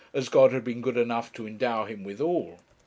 as 0.15 0.29
God 0.29 0.51
had 0.51 0.63
been 0.63 0.81
good 0.81 0.97
enough 0.97 1.31
to 1.33 1.45
endow 1.45 1.85
him 1.85 2.03
withal. 2.03 2.59